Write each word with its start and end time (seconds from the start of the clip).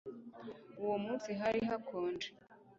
Uwo 0.81 0.95
munsi 1.05 1.29
hari 1.41 1.59
hakonje 1.69 2.27